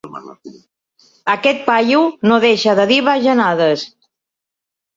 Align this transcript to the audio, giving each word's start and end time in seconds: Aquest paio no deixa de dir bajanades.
Aquest 1.33 1.61
paio 1.67 2.01
no 2.31 2.41
deixa 2.47 2.75
de 2.81 2.89
dir 2.95 2.99
bajanades. 3.11 3.87